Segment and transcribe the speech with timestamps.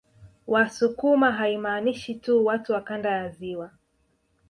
[0.47, 3.71] Wasukuma haimaanishi tu watu wa kanda ya ziwa